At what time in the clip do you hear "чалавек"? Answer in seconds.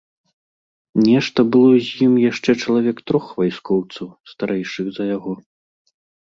2.65-2.97